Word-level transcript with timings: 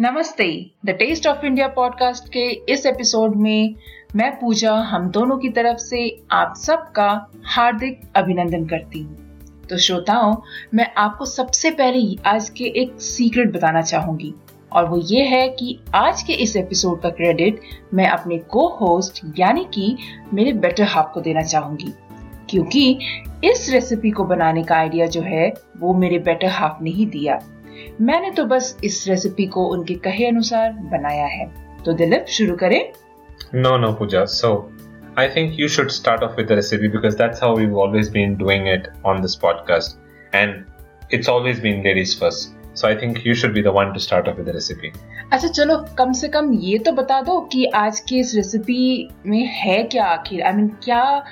नमस्ते। 0.00 0.70
The 0.86 0.90
Taste 0.90 1.26
of 1.26 1.46
India 1.46 1.68
podcast 1.68 2.28
के 2.28 2.72
इस 2.72 2.86
एपिसोड 2.86 3.36
में 3.36 3.74
मैं 4.16 4.40
पूजा, 4.40 4.74
हम 4.74 5.10
दोनों 5.10 5.38
की 5.38 5.48
तरफ़ 5.48 5.76
से 5.76 6.22
आप 6.30 6.54
सबका 6.56 7.30
हार्दिक 7.44 8.00
अभिनंदन 8.16 8.66
करती 8.66 9.02
हूँ। 9.02 9.16
तो 9.70 9.78
श्रोताओं, 9.78 10.36
मैं 10.74 10.94
आपको 10.96 11.24
सबसे 11.24 11.70
पहले 11.70 12.16
आज 12.26 12.50
के 12.50 12.64
एक 12.64 13.00
सीक्रेट 13.00 13.52
बताना 13.52 13.82
चाहूँगी। 13.82 14.34
और 14.72 14.88
वो 14.88 14.96
ये 14.98 15.24
है 15.24 15.48
कि 15.48 15.80
आज 15.94 16.22
के 16.22 16.32
इस 16.32 16.56
एपिसोड 16.56 17.00
का 17.00 17.10
क्रेडिट 17.10 17.60
मैं 17.94 18.08
अपने 18.08 18.38
को 18.38 18.68
होस्ट 18.68 19.38
यानी 19.38 19.64
कि 19.74 19.96
मेरे 20.34 20.52
बेटर 20.52 20.84
हाफ़ 20.84 21.12
को 21.12 21.20
देना 21.20 21.42
चाहूँगी। 21.42 21.94
क्योंकि 22.50 22.98
इस 23.44 23.70
रेसिपी 23.70 24.10
को 24.10 24.24
बनाने 24.24 24.62
का 24.62 24.74
आइडिया 24.74 25.06
जो 25.06 25.22
है, 25.22 25.54
वो 25.78 25.94
मेरे 25.94 26.18
बेटर 26.18 26.46
हाफ़ 26.46 26.82
ने 26.82 26.90
ही 26.90 27.06
दिया। 27.06 27.40
मैंने 28.00 28.30
तो 28.30 28.44
बस 28.44 28.76
इस 28.84 29.04
रेसिपी 29.08 29.46
को 29.46 29.66
उनके 29.68 29.94
कहे 30.06 30.26
अनुसार 30.26 30.72
बनाया 30.92 31.26
है 31.26 31.50
तो 31.84 31.92
दिलीप 31.92 32.26
शुरू 32.38 32.56
करें 32.56 32.80
no 33.54 33.76
no 33.78 33.92
Pooja 33.92 34.24
so 34.24 34.54
I 35.14 35.28
think 35.28 35.58
you 35.58 35.68
should 35.68 35.90
start 35.90 36.22
off 36.22 36.36
with 36.36 36.48
the 36.48 36.56
recipe 36.56 36.88
because 36.88 37.16
that's 37.16 37.38
how 37.38 37.54
we've 37.54 37.74
always 37.74 38.08
been 38.08 38.36
doing 38.36 38.66
it 38.66 38.88
on 39.04 39.20
this 39.20 39.36
podcast. 39.36 39.96
And 40.32 40.64
it's 41.10 41.28
always 41.28 41.60
been 41.60 41.82
ladies 41.84 42.14
first. 42.14 42.54
So, 42.74 42.88
I 42.88 42.94
think 42.96 43.24
you 43.24 43.34
should 43.34 43.52
be 43.54 43.62
the 43.62 43.72
one 43.72 43.92
to 43.94 44.00
start 44.00 44.28
off 44.28 44.36
with 44.36 44.46
the 44.46 44.54
recipe. 44.54 44.92
अच्छा 45.32 45.48
चलो 45.48 45.76
कम 45.98 46.12
से 46.12 46.28
कम 46.28 46.52
ये 46.62 46.78
तो 46.86 46.92
बता 46.92 47.20
दो 47.22 47.40
कि 47.52 47.64
आज 47.74 48.00
की 48.08 48.18
इस 48.20 48.34
रेसिपी 48.34 49.08
में 49.26 49.44
है 49.60 49.82
क्या 49.92 50.06
आखिर 50.06 50.42
आई 50.42 50.52
I 50.52 50.56
मीन 50.56 50.66
mean, 50.66 50.84
क्या 50.84 51.24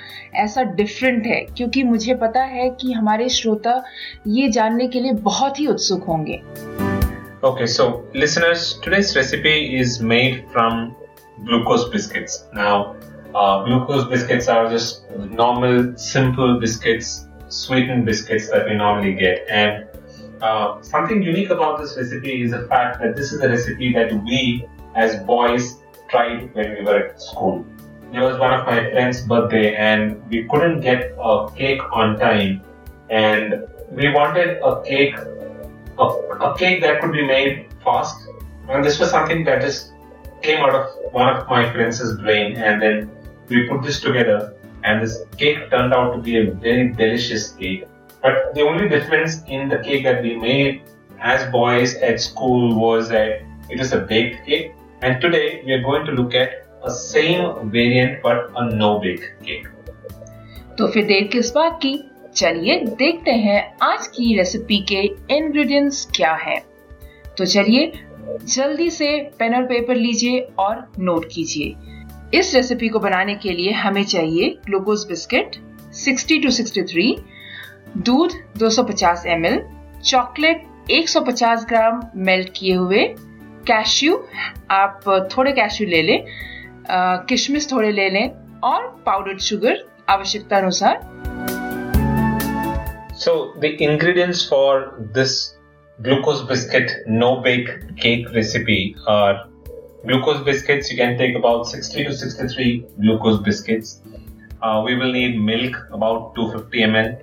ऐसा 0.43 0.63
डिफरेंट 0.79 1.25
है 1.27 1.39
क्योंकि 1.57 1.83
मुझे 1.83 2.13
पता 2.23 2.43
है 2.53 2.69
कि 2.81 2.91
हमारे 2.91 3.29
श्रोता 3.39 3.81
ये 4.27 4.49
जानने 4.57 4.87
के 4.87 4.99
लिए 4.99 5.13
बहुत 5.29 5.59
ही 5.59 5.67
उत्सुक 5.67 6.03
होंगे 6.03 6.41
Okay, 7.43 7.65
so 7.65 8.05
listeners, 8.13 8.79
today's 8.81 9.15
recipe 9.15 9.75
is 9.75 9.99
made 9.99 10.45
from 10.51 10.95
glucose 11.45 11.85
biscuits. 11.89 12.43
Now, 12.53 12.95
uh, 13.33 13.63
glucose 13.63 14.03
biscuits 14.05 14.47
are 14.47 14.69
just 14.69 15.09
normal, 15.39 15.97
simple 15.97 16.59
biscuits, 16.59 17.25
sweetened 17.49 18.05
biscuits 18.05 18.47
that 18.51 18.67
we 18.67 18.75
normally 18.75 19.13
get. 19.13 19.47
And 19.49 19.87
uh, 20.41 20.81
something 20.81 21.21
unique 21.21 21.49
about 21.49 21.79
this 21.79 21.95
recipe 21.95 22.41
is 22.41 22.51
the 22.51 22.67
fact 22.67 22.99
that 23.01 23.15
this 23.15 23.31
is 23.31 23.41
a 23.41 23.49
recipe 23.49 23.93
that 23.93 24.13
we 24.23 24.67
as 24.95 25.21
boys 25.23 25.77
tried 26.09 26.53
when 26.55 26.73
we 26.73 26.81
were 26.83 27.09
at 27.09 27.21
school. 27.21 27.65
It 28.13 28.19
was 28.19 28.37
one 28.39 28.53
of 28.53 28.65
my 28.65 28.89
friend's 28.91 29.21
birthday 29.21 29.75
and 29.75 30.21
we 30.29 30.47
couldn't 30.49 30.81
get 30.81 31.13
a 31.17 31.47
cake 31.55 31.81
on 31.93 32.19
time 32.19 32.61
and 33.09 33.67
we 33.91 34.09
wanted 34.09 34.59
a 34.63 34.81
cake, 34.83 35.15
a, 35.15 36.03
a 36.03 36.57
cake 36.57 36.81
that 36.81 37.01
could 37.01 37.13
be 37.13 37.25
made 37.25 37.67
fast. 37.83 38.27
And 38.67 38.83
this 38.83 38.99
was 38.99 39.11
something 39.11 39.45
that 39.45 39.61
just 39.61 39.93
came 40.41 40.59
out 40.59 40.75
of 40.75 41.13
one 41.13 41.29
of 41.29 41.47
my 41.47 41.71
friends' 41.71 42.17
brain 42.17 42.57
and 42.57 42.81
then 42.81 43.11
we 43.47 43.67
put 43.69 43.83
this 43.83 44.01
together 44.01 44.53
and 44.83 45.01
this 45.01 45.23
cake 45.37 45.69
turned 45.69 45.93
out 45.93 46.13
to 46.15 46.21
be 46.21 46.37
a 46.37 46.51
very 46.51 46.89
delicious 46.89 47.51
cake 47.51 47.85
but 48.23 48.53
the 48.55 48.61
only 48.61 48.87
difference 48.89 49.41
in 49.47 49.69
the 49.69 49.79
cake 49.79 50.03
that 50.03 50.21
we 50.23 50.35
made 50.35 50.81
as 51.19 51.45
boys 51.51 51.95
at 51.95 52.21
school 52.21 52.75
was 52.75 53.09
that 53.09 53.41
it 53.69 53.79
was 53.79 53.93
a 53.93 53.99
baked 53.99 54.45
cake. 54.45 54.71
And 55.01 55.19
today 55.21 55.61
we 55.65 55.73
are 55.73 55.81
going 55.81 56.05
to 56.05 56.11
look 56.11 56.35
at 56.35 56.67
a 56.83 56.91
same 56.91 57.71
variant 57.71 58.21
but 58.23 58.49
a 58.55 58.65
no 58.75 58.99
bake 58.99 59.27
cake. 59.45 59.67
तो 60.77 60.87
फिर 60.87 61.05
देर 61.05 61.27
किस 61.27 61.51
बात 61.51 61.79
की 61.81 61.93
चलिए 62.35 62.77
देखते 62.99 63.31
हैं 63.45 63.59
आज 63.83 64.07
की 64.07 64.35
रेसिपी 64.37 64.77
के 64.91 65.01
इंग्रेडिएंट्स 65.35 66.05
क्या 66.15 66.33
हैं। 66.43 66.59
तो 67.37 67.45
चलिए 67.45 67.91
जल्दी 68.55 68.89
से 68.89 69.07
पेन 69.39 69.55
और 69.55 69.63
पेपर 69.63 69.95
लीजिए 69.95 70.39
और 70.59 70.91
नोट 70.99 71.25
कीजिए 71.33 72.37
इस 72.39 72.53
रेसिपी 72.55 72.89
को 72.89 72.99
बनाने 72.99 73.35
के 73.35 73.51
लिए 73.51 73.71
हमें 73.71 74.03
चाहिए 74.03 74.49
ग्लूकोज 74.65 75.05
बिस्किट 75.07 75.55
60 76.05 76.41
टू 76.43 76.51
63 76.51 77.13
दूध 77.97 78.31
250 78.59 79.25
ml, 79.27 79.57
चॉकलेट 80.03 80.61
150 80.91 81.63
ग्राम 81.69 81.99
मेल्ट 82.25 82.49
किए 82.55 82.75
हुए 82.75 83.03
कैश्यू 83.67 84.15
आप 84.71 85.01
थोड़े 85.31 85.51
कैश्यू 85.53 85.87
ले 85.87 86.01
लें 86.01 86.25
किशमिश 87.29 87.71
थोड़े 87.71 87.91
ले 87.91 88.09
लें 88.09 88.29
और 88.63 88.87
पाउडर्ड 89.05 89.39
शुगर 89.47 89.83
आवश्यकता 90.09 90.57
अनुसार 90.57 90.99
so 93.23 93.33
the 93.59 93.77
ingredients 93.81 94.47
for 94.49 94.85
this 95.17 95.33
glucose 95.99 96.41
biscuit 96.49 96.91
no 97.09 97.35
bake 97.43 97.69
cake 98.03 98.27
recipe 98.35 98.79
are 99.15 99.33
glucose 100.05 100.37
biscuit 100.45 100.91
you 100.91 100.97
can 100.97 101.17
take 101.17 101.35
about 101.37 101.67
60 101.73 102.07
to 102.07 102.13
63 102.21 102.69
glucose 103.01 103.41
biscuit 103.49 103.83
we 104.87 104.95
will 104.95 105.11
need 105.11 105.37
milk 105.51 105.75
about 105.93 106.39
250 106.39 106.87
ml 106.87 107.13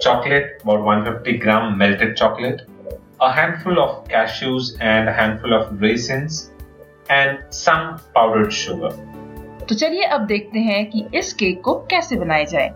chocolate, 0.00 0.60
about 0.62 0.82
150 0.82 1.38
gram 1.38 1.76
melted 1.76 2.16
chocolate, 2.16 2.62
a 3.20 3.32
handful 3.32 3.78
of 3.78 4.06
cashews 4.08 4.76
and 4.80 5.08
a 5.08 5.12
handful 5.12 5.52
of 5.52 5.80
raisins, 5.80 6.50
and 7.10 7.38
some 7.50 7.98
powdered 8.14 8.52
sugar. 8.52 8.90
तो 9.68 9.74
चलिए 9.74 10.02
अब 10.02 10.20
देखते 10.26 10.58
हैं 10.58 10.84
कि 10.90 11.04
इस 11.14 11.32
cake 11.32 11.60
को 11.64 11.74
कैसे 11.90 12.16
बनाया 12.16 12.44
जाए 12.52 12.70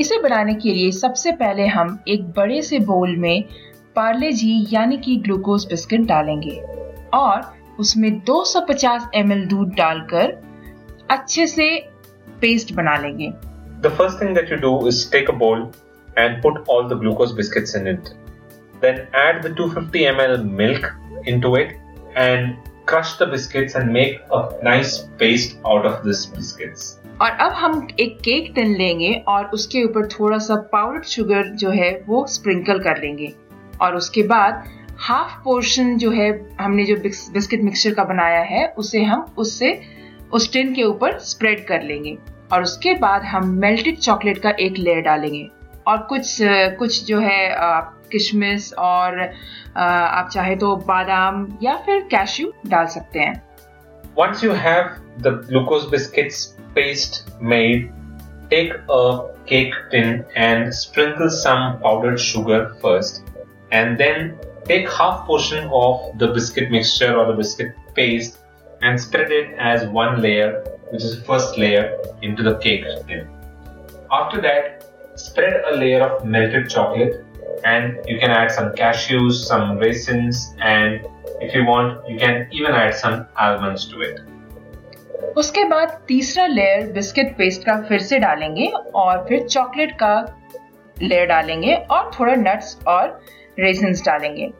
इसे 0.00 0.18
बनाने 0.22 0.54
के 0.54 0.72
लिए 0.74 0.90
सबसे 0.92 1.32
पहले 1.32 1.66
हम 1.66 1.98
एक 2.08 2.24
बड़े 2.36 2.60
से 2.62 2.78
बोल 2.90 3.16
में 3.16 3.44
पार्ले 3.96 4.32
जी 4.32 4.52
यानी 4.72 4.96
कि 4.96 5.16
ग्लूकोज 5.24 5.66
बिस्किट 5.70 6.00
डालेंगे 6.06 6.56
और 7.14 7.40
उसमें 7.80 8.10
250 8.30 9.06
ml 9.16 9.46
दूध 9.50 9.74
डालकर 9.76 10.36
अच्छे 11.10 11.46
से 11.46 11.68
पेस्ट 12.40 12.72
बना 12.74 12.96
लेंगे 12.96 13.32
The 13.82 13.90
first 14.00 14.18
thing 14.22 14.34
that 14.34 14.50
you 14.52 14.58
do 14.64 14.72
is 14.88 15.04
take 15.14 15.32
a 15.34 15.36
bowl 15.42 15.64
and 16.16 16.42
put 16.42 16.68
all 16.68 16.88
the 16.88 16.94
glucose 16.94 17.32
biscuits 17.32 17.74
in 17.74 17.86
it. 17.86 18.14
Then 18.80 19.06
add 19.12 19.42
the 19.42 19.50
250 19.50 20.04
ml 20.04 20.50
milk 20.50 20.92
into 21.26 21.54
it 21.54 21.76
and 22.16 22.56
crush 22.86 23.18
the 23.18 23.26
biscuits 23.26 23.74
and 23.74 23.92
make 23.92 24.20
a 24.32 24.48
nice 24.62 25.08
paste 25.18 25.58
out 25.66 25.86
of 25.86 26.04
this 26.04 26.26
biscuits. 26.26 26.96
और 27.20 27.30
अब 27.30 27.52
हम 27.52 27.88
एक 28.00 28.20
cake 28.20 28.52
tin 28.54 28.76
लेंगे 28.76 29.24
और 29.28 29.44
उसके 29.44 29.84
ऊपर 29.84 30.06
थोड़ा 30.06 30.38
सा 30.38 30.54
पाउडर 30.54 31.02
शुगर 31.02 31.48
जो 31.48 31.70
है 31.70 32.04
वो 32.06 32.26
स्प्रिंकल 32.26 32.78
कर 32.78 32.98
लेंगे 32.98 33.34
और 33.80 33.96
उसके 33.96 34.22
बाद 34.22 34.64
हाफ़ 34.98 35.32
पोर्शन 35.44 35.96
जो 35.98 36.10
है 36.10 36.56
हमने 36.60 36.84
जो 36.84 36.96
बिस्किट 37.32 37.62
मिक्सचर 37.62 37.94
का 37.94 38.04
बनाया 38.04 38.40
है, 38.40 38.74
उसे 38.78 39.02
हम 39.02 39.34
उससे, 39.38 39.82
उस 40.32 40.52
टिन 40.52 40.74
के 40.74 40.82
ऊपर 40.82 41.18
स्प्रेड 41.18 41.66
कर 41.66 41.82
लेंगे 41.82 42.18
और 42.52 42.62
उसके 42.62 42.94
बाद 42.94 43.22
हम 43.22 43.48
मेल्टेड 43.48 43.98
चॉकलेट 43.98 44.38
का 44.38 44.50
एक 44.50 44.78
लेयर 44.78 45.00
डालेंगे 45.00 45.48
और 45.86 45.98
कुछ 46.10 46.36
कुछ 46.78 47.04
जो 47.04 47.20
है 47.20 47.40
किशमिश 48.12 48.72
और 48.78 49.20
आप 49.76 50.28
चाहे 50.32 50.56
तो 50.56 50.74
बादाम 50.88 51.46
या 51.62 51.76
फिर 51.86 52.00
कैश्यू 52.10 52.52
डाल 52.66 52.86
सकते 52.94 53.20
हैं। 53.20 53.34
Once 54.18 54.44
you 54.44 54.52
have 54.52 54.90
the 55.22 55.34
glucose 55.48 55.84
biscuits 55.90 56.44
paste 56.74 57.24
made 57.42 57.88
take 58.50 58.72
a 58.72 59.02
cake 59.48 59.74
tin 59.92 60.24
and 60.36 60.70
sprinkle 60.72 61.28
some 61.36 61.70
powdered 61.82 62.18
sugar 62.26 62.64
first 62.82 63.38
and 63.72 63.96
then 63.98 64.28
take 64.68 64.88
half 64.90 65.26
portion 65.26 65.70
of 65.74 66.16
the 66.18 66.30
biscuit 66.34 66.70
mixture 66.72 67.14
और 67.14 67.32
the 67.32 67.36
biscuit 67.36 67.74
paste 67.96 68.84
and 68.84 68.98
spread 68.98 69.32
it 69.32 69.56
as 69.66 69.88
one 69.94 70.20
layer 70.20 70.62
which 70.92 71.02
is 71.02 71.20
first 71.24 71.58
layer 71.58 72.20
into 72.24 72.42
the 72.42 72.58
cake 72.62 72.84
tin 73.08 73.28
after 74.12 74.40
that 74.40 74.79
spread 75.19 75.63
a 75.71 75.75
layer 75.75 76.01
of 76.01 76.25
melted 76.25 76.69
chocolate 76.69 77.25
and 77.63 77.99
you 78.07 78.19
can 78.19 78.31
add 78.31 78.51
some 78.51 78.71
cashews, 78.73 79.33
some 79.33 79.77
raisins, 79.77 80.53
and 80.59 81.05
if 81.41 81.53
you 81.55 81.65
want, 81.65 82.07
you 82.07 82.17
can 82.17 82.47
even 82.51 82.71
add 82.71 82.95
some 82.95 83.25
almonds 83.37 83.85
to 83.87 84.01
it. 84.01 84.19
उसके 85.37 85.63
बाद 85.69 85.97
तीसरा 86.07 86.45
layer 86.47 86.91
biscuit 86.93 87.35
paste 87.37 87.63
का 87.65 87.75
फिर 87.87 87.99
से 88.01 88.19
डालेंगे 88.19 88.67
और 88.95 89.25
फिर 89.29 89.47
chocolate 89.47 89.91
का 90.01 90.13
लेयर 91.01 91.25
डालेंगे 91.27 91.75
और 91.91 92.11
थोड़ा 92.19 92.35
नट्स 92.35 92.77
और 92.87 93.19
रेजिन्स 93.59 94.05
डालेंगे 94.05 94.51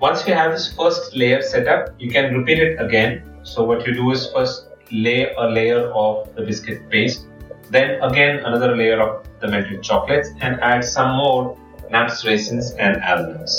Once 0.00 0.26
you 0.28 0.34
have 0.34 0.50
this 0.52 0.64
first 0.78 1.14
layer 1.16 1.40
set 1.50 1.68
up, 1.74 1.86
you 1.98 2.10
can 2.10 2.34
repeat 2.34 2.58
it 2.58 2.80
again. 2.80 3.14
So 3.50 3.64
what 3.68 3.86
you 3.86 3.94
do 3.94 4.10
is 4.10 4.26
first 4.32 4.66
lay 4.90 5.32
a 5.44 5.46
layer 5.48 5.78
of 6.00 6.34
the 6.34 6.42
biscuit 6.42 6.82
paste, 6.90 7.22
then 7.71 7.91
again 8.01 8.39
another 8.45 8.75
layer 8.75 8.99
of 9.01 9.11
the 9.41 9.47
melted 9.47 9.81
chocolates 9.83 10.31
and 10.41 10.59
add 10.69 10.83
some 10.85 11.11
more 11.19 11.57
nuts 11.91 12.25
raisins 12.25 12.73
and 12.87 13.05
almonds. 13.11 13.55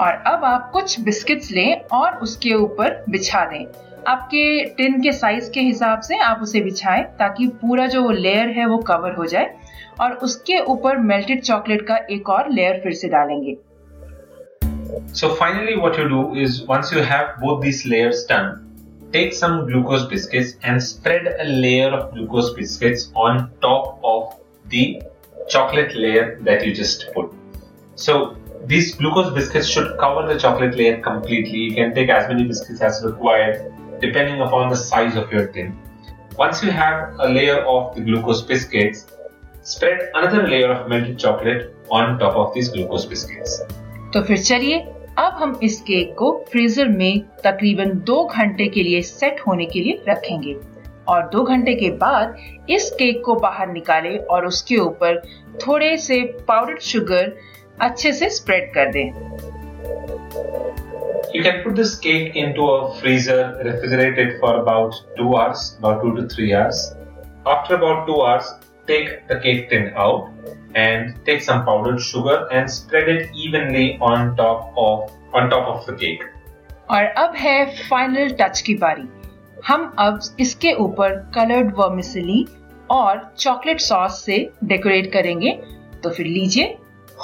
और 0.00 0.22
अब 0.26 0.44
आप 0.44 0.70
कुछ 0.72 1.00
biscuits 1.00 1.50
लें 1.50 1.80
और 1.98 2.16
उसके 2.22 2.54
ऊपर 2.54 3.04
बिछा 3.10 3.44
दें। 3.50 3.64
आपके 4.08 4.64
टिन 4.76 5.00
के 5.02 5.12
साइज़ 5.12 5.50
के 5.50 5.60
हिसाब 5.60 6.00
से 6.00 6.18
आप 6.18 6.42
उसे 6.42 6.60
बिछाएँ 6.60 7.02
ताकि 7.18 7.46
पूरा 7.62 7.86
जो 7.86 8.10
लेयर 8.10 8.48
है 8.48 8.66
वो 8.66 8.78
कवर 8.88 9.14
हो 9.14 9.26
जाए 9.26 9.54
और 10.00 10.12
उसके 10.26 10.58
ऊपर 10.74 10.96
मेल्टेड 10.96 11.42
चॉकलेट 11.42 11.86
का 11.88 11.96
एक 12.10 12.28
और 12.28 12.50
लेयर 12.50 12.80
फिर 12.82 12.92
से 12.92 13.08
डालेंगे। 13.08 13.56
So 15.14 15.28
finally 15.34 15.74
what 15.76 15.98
you 15.98 16.04
do 16.08 16.34
is 16.36 16.62
once 16.70 16.92
you 16.94 17.02
have 17.02 17.34
both 17.40 17.62
this 17.62 17.86
layers 17.86 18.26
done 18.30 18.65
take 19.11 19.33
some 19.33 19.65
glucose 19.67 20.05
biscuits 20.07 20.55
and 20.63 20.81
spread 20.81 21.35
a 21.39 21.43
layer 21.43 21.89
of 21.89 22.13
glucose 22.13 22.53
biscuits 22.53 23.11
on 23.15 23.51
top 23.61 23.99
of 24.03 24.39
the 24.69 25.01
chocolate 25.49 25.95
layer 25.95 26.39
that 26.41 26.65
you 26.65 26.73
just 26.73 27.11
put. 27.13 27.31
So 27.95 28.37
these 28.65 28.95
glucose 28.95 29.33
biscuits 29.33 29.67
should 29.67 29.97
cover 29.99 30.31
the 30.31 30.39
chocolate 30.39 30.75
layer 30.75 31.01
completely. 31.01 31.59
You 31.59 31.75
can 31.75 31.93
take 31.93 32.09
as 32.09 32.27
many 32.27 32.45
biscuits 32.45 32.81
as 32.81 33.03
required 33.03 33.73
depending 33.99 34.41
upon 34.41 34.69
the 34.69 34.75
size 34.75 35.15
of 35.15 35.31
your 35.31 35.47
tin. 35.47 35.77
Once 36.37 36.63
you 36.63 36.71
have 36.71 37.19
a 37.19 37.27
layer 37.27 37.59
of 37.65 37.95
the 37.95 38.01
glucose 38.01 38.41
biscuits, 38.41 39.07
spread 39.63 40.09
another 40.13 40.47
layer 40.47 40.71
of 40.71 40.89
melted 40.89 41.19
chocolate 41.19 41.75
on 41.89 42.17
top 42.17 42.35
of 42.35 42.53
these 42.53 42.69
glucose 42.69 43.05
biscuits. 43.05 43.61
तो 44.13 44.21
फिर 44.21 44.37
चलिए 44.37 44.79
अब 45.18 45.36
हम 45.38 45.58
इस 45.62 45.80
cake 45.80 46.14
को 46.18 46.30
freezer 46.50 46.88
में 46.88 47.20
तकरीबन 47.44 47.90
दो 48.06 48.24
घंटे 48.24 48.66
के 48.68 48.82
लिए 48.82 49.00
सेट 49.02 49.40
होने 49.46 49.66
के 49.66 49.80
लिए 49.80 50.02
रखेंगे 50.08 50.54
और 51.08 51.22
दो 51.32 51.42
घंटे 51.42 51.74
के 51.74 51.90
बाद 52.02 52.36
इस 52.70 52.90
केक 52.98 53.22
को 53.24 53.34
बाहर 53.40 53.72
निकालें 53.72 54.18
और 54.18 54.46
उसके 54.46 54.76
ऊपर 54.78 55.20
थोड़े 55.66 55.96
से 55.98 56.20
पाउडर्ड 56.48 56.80
शुगर 56.88 57.32
अच्छे 57.82 58.12
से 58.12 58.30
स्प्रेड 58.30 58.72
कर 58.74 58.92
दें 58.92 59.10
You 61.34 61.42
can 61.42 61.56
put 61.62 61.74
this 61.76 61.90
cake 61.98 62.36
into 62.36 62.66
a 62.66 62.76
freezer, 62.98 63.40
refrigerate 63.64 64.18
it 64.18 64.36
for 64.40 64.52
about 64.58 64.94
2 65.16 65.26
hours, 65.36 65.64
about 65.78 66.04
2 66.04 66.12
to 66.18 66.22
3 66.34 66.46
hours. 66.54 66.78
After 67.46 67.74
about 67.74 68.06
2 68.06 68.20
hours, 68.22 68.52
take 68.88 69.10
the 69.28 69.38
cake 69.40 69.68
tin 69.68 69.90
out 69.96 70.30
and 70.75 71.15
take 71.25 71.41
some 71.41 71.63
powdered 71.65 72.01
sugar 72.01 72.47
and 72.51 72.69
spread 72.69 73.09
it 73.09 73.29
evenly 73.35 73.97
on 74.01 74.35
top 74.35 74.73
of 74.77 75.11
on 75.33 75.49
top 75.49 75.67
of 75.73 75.85
the 75.87 75.95
cake. 76.03 76.23
और 76.91 77.03
अब 77.03 77.35
है 77.37 77.65
final 77.89 78.29
touch 78.39 78.61
की 78.61 78.73
बारी 78.75 79.07
हम 79.67 79.91
अब 79.99 80.19
इसके 80.39 80.73
ऊपर 80.85 81.15
coloured 81.35 81.73
vermicelli 81.77 82.45
और 82.91 83.21
चॉकलेट 83.39 83.79
सॉस 83.81 84.23
से 84.25 84.37
डेकोरेट 84.71 85.11
करेंगे 85.13 85.51
तो 86.03 86.09
फिर 86.09 86.25
लीजिए 86.25 86.77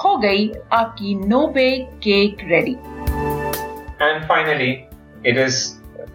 हो 0.04 0.16
गई 0.18 0.50
आपकी 0.74 1.16
no 1.28 1.46
bake 1.58 1.90
cake 2.04 2.48
ready 2.52 2.76
And 4.00 4.26
finally, 4.30 4.72
it 5.24 5.38
is 5.44 5.56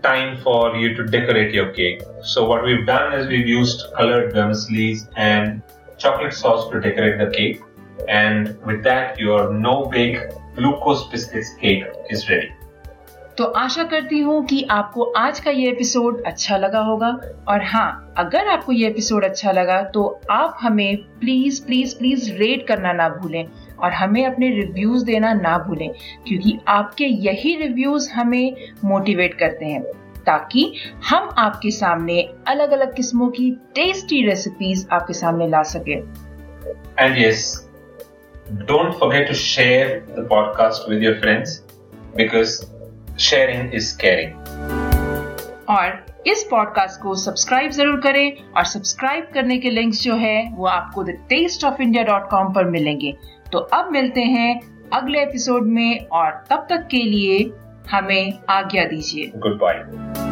time 0.02 0.36
for 0.42 0.76
you 0.76 0.94
to 0.94 1.04
decorate 1.14 1.52
your 1.52 1.72
cake. 1.78 2.02
So 2.24 2.44
what 2.50 2.64
we've 2.64 2.86
done 2.86 3.12
is 3.12 3.26
we've 3.26 3.48
used 3.48 3.82
colored 3.96 4.32
vermicelli 4.36 4.90
and 5.16 5.62
chocolate 5.97 6.33
sauce 6.33 6.69
to 6.69 6.79
decorate 6.79 7.17
the 7.19 7.31
cake. 7.31 7.61
And 8.09 8.57
with 8.65 8.83
that, 8.83 9.19
your 9.19 9.53
no-bake 9.53 10.19
glucose 10.55 11.07
biscuits 11.07 11.53
cake 11.55 11.85
is 12.09 12.29
ready. 12.29 12.51
तो 13.37 13.43
आशा 13.43 13.83
करती 13.83 14.19
हूँ 14.19 14.43
कि 14.45 14.61
आपको 14.71 15.03
आज 15.17 15.39
का 15.39 15.51
ये 15.51 15.67
episode 15.69 16.21
अच्छा 16.25 16.57
लगा 16.57 16.79
होगा 16.79 17.09
और 17.47 17.63
हाँ 17.63 18.13
अगर 18.17 18.47
आपको 18.47 18.71
ये 18.71 18.87
एपिसोड 18.87 19.25
अच्छा 19.25 19.51
लगा 19.51 19.81
तो 19.93 20.05
आप 20.31 20.57
हमें 20.61 20.97
प्लीज़ 21.19 21.61
प्लीज़ 21.65 21.97
प्लीज़ 21.97 22.31
रेट 22.37 22.65
करना 22.67 22.93
ना 22.93 23.07
भूलें 23.09 23.45
और 23.79 23.91
हमें 23.91 24.25
अपने 24.25 24.49
रिव्यूज़ 24.55 25.05
देना 25.05 25.33
ना 25.33 25.57
भूलें 25.57 25.89
क्योंकि 26.27 26.57
आपके 26.67 27.05
यही 27.27 27.55
रिव्यूज़ 27.57 28.09
हमें 28.11 28.55
मोटिवेट 28.85 29.37
करते 29.39 29.65
हैं 29.65 29.83
ताकि 30.27 30.71
हम 31.09 31.29
आपके 31.37 31.71
सामने 31.71 32.21
अलग 32.47 32.71
अलग 32.71 32.95
किस्मों 32.95 33.29
की 33.29 33.51
टेस्टी 33.75 34.25
रेसिपीज़ 34.27 34.87
आपके 34.91 35.13
सामने 35.13 35.47
ला 35.47 35.63
सके 35.73 36.01
And 36.99 37.17
yes, 37.17 37.43
don't 38.65 38.97
forget 38.99 39.27
to 39.27 39.33
share 39.35 40.01
the 40.15 40.23
podcast 40.25 40.89
with 40.89 41.01
your 41.01 41.15
friends 41.19 41.61
because 42.15 42.55
sharing 43.19 43.71
is 43.73 43.91
caring. 43.95 44.35
और 45.69 46.05
इस 46.27 46.43
पॉडकास्ट 46.51 47.01
को 47.01 47.15
सब्सक्राइब 47.15 47.71
ज़रूर 47.71 47.99
करें 48.01 48.53
और 48.57 48.65
सब्सक्राइब 48.65 49.27
करने 49.33 49.57
के 49.57 49.69
लिंक्स 49.69 50.01
जो 50.03 50.15
है 50.15 50.37
वो 50.55 50.65
आपको 50.67 51.03
the 51.03 51.17
taste 51.29 51.63
of 51.63 51.81
India 51.81 52.03
dot 52.03 52.29
com 52.29 52.53
पर 52.53 52.69
मिलेंगे 52.69 53.13
तो 53.51 53.59
अब 53.73 53.91
मिलते 53.91 54.21
हैं 54.35 54.49
अगले 54.93 55.21
एपिसोड 55.21 55.67
में 55.67 56.07
और 56.11 56.31
तब 56.49 56.67
तक 56.69 56.87
के 56.91 57.01
लिए 57.03 57.39
हमें 57.91 58.39
आज्ञा 58.49 58.85
दीजिए 58.85 59.31
Goodbye. 59.45 60.26